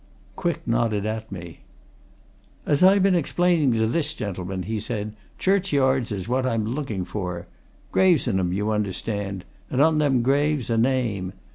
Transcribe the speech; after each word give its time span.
Quick 0.35 0.61
nodded 0.67 1.05
at 1.05 1.31
me. 1.31 1.59
"As 2.65 2.81
I 2.81 2.97
been 2.97 3.13
explaining 3.13 3.71
to 3.73 3.85
this 3.85 4.15
gentleman," 4.15 4.63
he 4.63 4.79
said, 4.79 5.13
"churchyards 5.37 6.11
is 6.11 6.27
what 6.27 6.43
I'm 6.43 6.65
looking 6.65 7.05
for. 7.05 7.45
Graves 7.91 8.27
in 8.27 8.39
'em, 8.39 8.51
you 8.51 8.71
understand. 8.71 9.43
And 9.69 9.79
on 9.79 9.99
them 9.99 10.23
graves, 10.23 10.71
a 10.71 10.77
name. 10.79 11.33